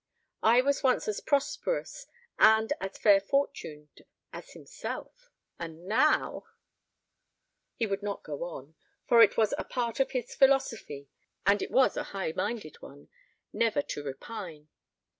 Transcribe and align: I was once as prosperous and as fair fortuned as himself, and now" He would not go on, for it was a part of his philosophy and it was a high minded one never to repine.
I 0.41 0.61
was 0.61 0.81
once 0.81 1.07
as 1.07 1.21
prosperous 1.21 2.07
and 2.39 2.73
as 2.81 2.97
fair 2.97 3.19
fortuned 3.21 4.01
as 4.33 4.53
himself, 4.53 5.29
and 5.59 5.85
now" 5.85 6.45
He 7.77 7.85
would 7.85 8.01
not 8.01 8.23
go 8.23 8.43
on, 8.45 8.73
for 9.05 9.21
it 9.21 9.37
was 9.37 9.53
a 9.59 9.63
part 9.63 9.99
of 9.99 10.09
his 10.09 10.33
philosophy 10.33 11.07
and 11.45 11.61
it 11.61 11.69
was 11.69 11.97
a 11.97 12.03
high 12.17 12.31
minded 12.35 12.81
one 12.81 13.09
never 13.53 13.83
to 13.83 14.01
repine. 14.01 14.69